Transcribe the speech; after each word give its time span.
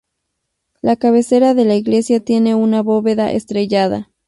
La 0.81 0.95
cabecera 0.95 1.53
de 1.53 1.63
la 1.63 1.75
iglesia 1.75 2.19
tiene 2.21 2.55
una 2.55 2.81
bóveda 2.81 3.31
estrellada. 3.31 4.09